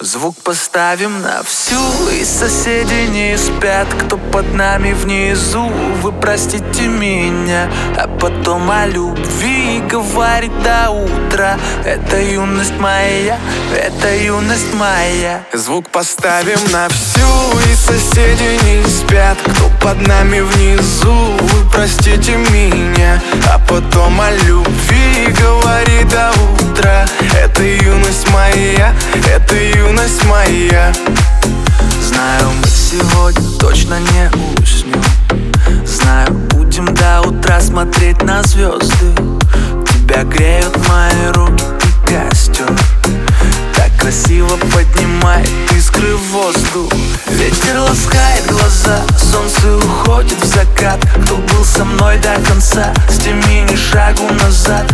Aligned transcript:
Звук 0.00 0.36
поставим 0.42 1.22
на 1.22 1.42
всю 1.44 1.80
И 2.10 2.24
соседи 2.24 3.08
не 3.10 3.38
спят. 3.38 3.86
Кто 3.94 4.18
под 4.18 4.52
нами 4.52 4.92
внизу 4.92 5.66
Вы 6.02 6.12
простите 6.12 6.88
меня. 6.88 7.70
А 7.96 8.06
потом 8.20 8.70
о 8.70 8.86
любви 8.86 9.80
Говорит 9.88 10.52
до 10.62 10.90
утра. 10.90 11.56
Это 11.86 12.20
юность 12.20 12.78
моя 12.78 13.38
Это 13.72 14.14
юность 14.14 14.74
моя. 14.74 15.42
Звук 15.54 15.88
поставим 15.88 16.60
на 16.70 16.88
всю 16.90 17.58
И 17.70 17.74
соседи 17.74 18.58
не 18.64 18.86
спят. 18.86 19.38
Кто 19.42 19.70
под 19.80 20.06
нами 20.06 20.40
внизу 20.40 21.14
Вы 21.14 21.70
простите 21.72 22.36
меня. 22.36 23.22
А 23.50 23.58
потом 23.60 24.20
о 24.20 24.30
любви 24.30 25.32
Говорит 25.40 25.63
моя 30.74 30.92
Знаю, 32.02 32.50
мы 32.60 32.66
сегодня 32.68 33.58
точно 33.58 34.00
не 34.00 34.30
уснем. 34.60 35.02
Знаю, 35.86 36.32
будем 36.50 36.92
до 36.94 37.22
утра 37.22 37.60
смотреть 37.60 38.22
на 38.22 38.42
звезды. 38.42 39.14
Тебя 39.86 40.24
греют 40.24 40.76
мои 40.88 41.32
руки 41.32 41.64
и 41.80 42.08
костер. 42.08 42.66
Так 43.74 43.90
красиво 43.98 44.56
поднимает 44.72 45.48
искры 45.76 46.16
в 46.16 46.32
воздух. 46.32 46.92
Ветер 47.28 47.78
ласкает 47.80 48.46
глаза, 48.48 49.02
солнце 49.18 49.76
уходит 49.76 50.40
в 50.42 50.46
закат. 50.46 51.00
Кто 51.24 51.36
был 51.36 51.64
со 51.64 51.84
мной 51.84 52.18
до 52.18 52.34
конца, 52.48 52.92
с 53.08 53.18
теми 53.18 53.70
ни 53.70 53.76
шагу 53.76 54.32
назад 54.34 54.93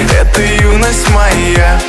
Это 0.00 0.42
юность 0.42 1.08
моя. 1.10 1.80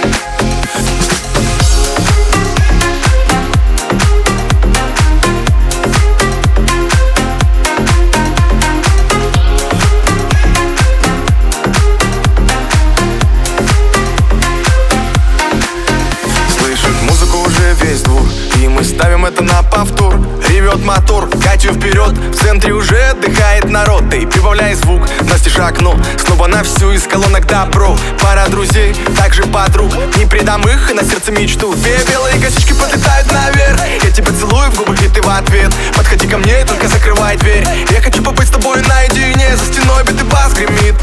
Весь 17.81 18.01
двор 18.01 18.23
И 18.61 18.67
мы 18.67 18.83
ставим 18.83 19.25
это 19.25 19.43
на 19.43 19.61
повтор. 19.61 20.15
Ревет 20.49 20.83
мотор, 20.83 21.29
катю 21.29 21.73
вперед 21.73 22.17
В 22.17 22.35
центре 22.35 22.73
уже 22.73 22.97
отдыхает 22.97 23.66
народ 23.77 24.09
прибавляй 24.09 24.73
звук, 24.73 25.01
настежь 25.29 25.59
окно 25.59 25.95
Снова 26.17 26.47
на 26.47 26.63
всю 26.63 26.91
из 26.91 27.03
колонок 27.03 27.45
добро. 27.45 27.95
Пара 28.21 28.47
друзей, 28.49 28.95
также 29.15 29.43
подруг. 29.43 29.91
Не 30.17 30.25
предам 30.25 30.61
их 30.63 30.89
и 30.89 30.93
на 30.93 31.03
сердце 31.03 31.31
мечту. 31.31 31.73
Две 31.75 31.97
белые 32.09 32.39
косички 32.39 32.73
подлетают 32.73 33.31
наверх. 33.31 33.79
Я 34.03 34.11
тебя 34.11 34.31
целую 34.39 34.71
в 34.71 34.77
губы, 34.77 34.95
и 34.95 35.07
ты 35.07 35.21
в 35.21 35.29
ответ. 35.29 35.71
Подходи 35.95 36.27
ко 36.27 36.37
мне 36.37 36.61
и 36.61 36.65
только 36.65 36.87
закрывай 36.87 37.37
дверь. 37.37 37.67
Я 37.89 38.01
хочу 38.01 38.23
побыть 38.23 38.47
с 38.47 38.51
тобой 38.51 38.81
наедине. 38.81 39.55
За 39.55 39.65
стеной 39.71 40.03
битый 40.03 40.25
бас 40.25 40.53
гремит. 40.53 40.95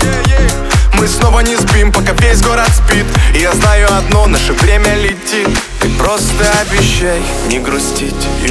Мы 0.95 1.09
снова 1.09 1.41
не 1.41 1.57
спим, 1.57 1.93
пока 1.93 2.13
весь 2.13 2.43
город 2.43 2.69
спит. 2.75 3.07
И 3.35 3.39
я 3.39 3.53
знаю 3.53 3.89
одно, 3.99 4.27
наше 4.27 4.53
время 4.53 4.95
летит. 4.97 5.49
Ты 5.81 5.89
просто 5.91 6.45
обещай 6.63 7.21
не 7.49 7.59
грустить 7.59 8.27
и 8.45 8.51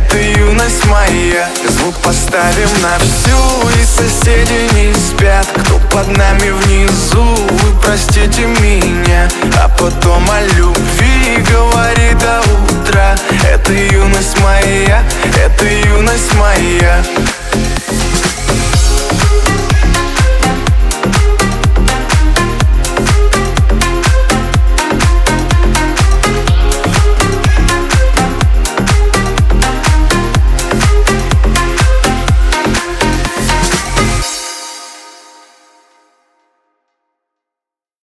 Это 0.00 0.18
юность 0.18 0.84
моя. 0.86 1.48
Звук 1.68 1.94
поставим 1.96 2.70
на 2.82 2.98
всю 2.98 3.68
И 3.78 3.84
соседи 3.84 4.72
не 4.74 4.94
спят. 4.94 5.46
Кто 5.54 5.78
под 5.92 6.16
нами 6.16 6.50
внизу 6.50 7.22
Вы 7.22 7.80
простите 7.82 8.46
меня. 8.46 9.28
А 9.62 9.68
потом 9.68 10.30
о 10.30 10.40
любви 10.56 10.89